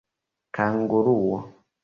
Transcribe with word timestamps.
kanguruo 0.55 1.37